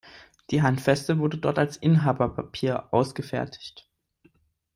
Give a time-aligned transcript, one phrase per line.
[0.49, 3.87] Die Handfeste wurde dort als Inhaberpapier ausgefertigt.